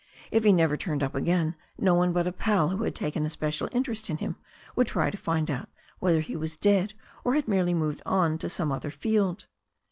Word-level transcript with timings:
If 0.31 0.43
he 0.45 0.51
never 0.51 0.77
turned 0.77 1.03
up 1.03 1.13
again, 1.13 1.53
no 1.77 1.93
one 1.93 2.11
but 2.11 2.25
a 2.25 2.31
pal 2.31 2.69
who 2.69 2.81
had 2.85 2.95
taken 2.95 3.23
a 3.23 3.29
special 3.29 3.69
interest 3.71 4.09
in 4.09 4.17
him 4.17 4.35
would 4.75 4.87
try 4.87 5.11
to 5.11 5.15
find 5.15 5.51
out 5.51 5.69
whether 5.99 6.21
he 6.21 6.35
was 6.35 6.57
dead, 6.57 6.95
or 7.23 7.35
had 7.35 7.47
merely 7.47 7.75
moved 7.75 8.01
on 8.03 8.39
to 8.39 8.49
some 8.49 8.71
other 8.71 8.89
field. 8.89 9.45